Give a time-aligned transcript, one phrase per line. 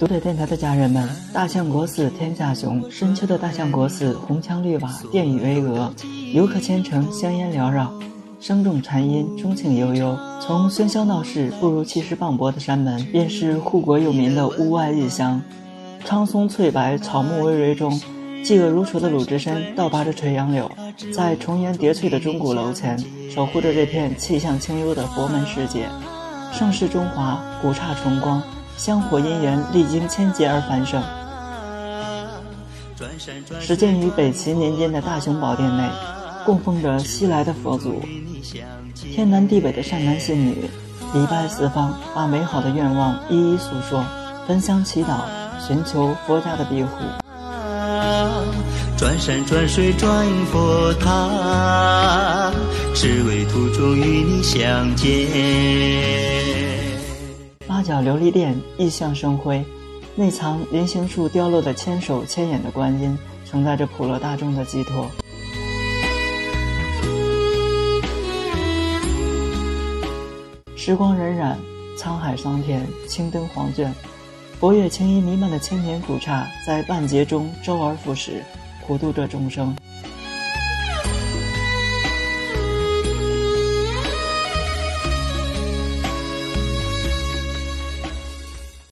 [0.00, 5.90] 独腿电台的家人们，大象国寺天下雄，深秋的大象国寺红墙绿瓦，殿宇巍峨，
[6.32, 7.92] 游客千城，香烟缭绕，
[8.40, 10.18] 声重禅音，钟情悠悠。
[10.40, 15.42] 从喧嚣闹市步入气势磅礴的山门，便是护国佑民的屋外异乡。
[16.06, 17.92] 苍松翠柏，草木葳蕤中，
[18.42, 20.70] 嫉恶如仇的鲁智深倒拔着垂杨柳，
[21.14, 22.98] 在重檐叠翠的钟鼓楼前，
[23.30, 25.90] 守护着这片气象清幽的佛门世界。
[26.50, 28.42] 盛世中华，古刹重光。
[28.80, 31.02] 香火姻缘历经千劫而繁盛。
[33.60, 35.86] 始建于北齐年间的大雄宝殿内，
[36.46, 38.02] 供奉着西来的佛祖。
[38.94, 40.64] 天南地北的善男信女，
[41.12, 44.02] 礼拜四方，把美好的愿望一一诉说，
[44.48, 45.24] 焚香祈祷，
[45.60, 46.88] 寻求佛家的庇护。
[48.96, 52.50] 转山转水转佛塔，
[52.94, 56.29] 只为途中与你相见。
[57.80, 59.64] 八角琉璃殿意象生辉，
[60.14, 65.06] 内藏人形树雕落的千手千眼的观音，承载着普罗大众的寄托。
[70.76, 71.56] 时光荏苒，
[71.96, 73.90] 沧海桑田，青灯黄卷，
[74.58, 78.44] 佛乐青衣弥漫的千年古刹，在万劫中周而复始，
[78.86, 79.74] 普度着众生。